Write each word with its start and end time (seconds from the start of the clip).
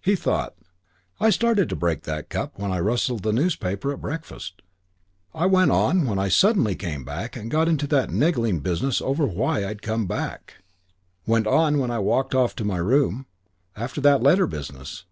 He 0.00 0.16
thought, 0.16 0.54
"I 1.20 1.28
started 1.28 1.68
to 1.68 1.76
break 1.76 2.04
that 2.04 2.30
cup 2.30 2.58
when 2.58 2.72
I 2.72 2.80
rustled 2.80 3.22
the 3.22 3.30
newspaper 3.30 3.92
at 3.92 4.00
breakfast. 4.00 4.62
I 5.34 5.44
went 5.44 5.70
on 5.70 6.06
when 6.06 6.18
I 6.18 6.28
suddenly 6.28 6.74
came 6.74 7.04
back 7.04 7.36
and 7.36 7.50
got 7.50 7.68
into 7.68 7.86
that 7.88 8.08
niggling 8.08 8.60
business 8.60 9.02
over 9.02 9.26
why 9.26 9.58
I 9.58 9.68
had 9.68 9.82
come 9.82 10.06
back. 10.06 10.64
Went 11.26 11.46
on 11.46 11.78
when 11.78 11.90
I 11.90 11.98
walked 11.98 12.34
off 12.34 12.56
to 12.56 12.64
my 12.64 12.78
room 12.78 13.26
after 13.76 14.00
that 14.00 14.22
letter 14.22 14.46
business. 14.46 15.04